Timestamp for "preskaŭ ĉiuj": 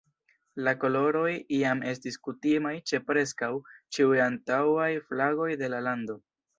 3.13-4.21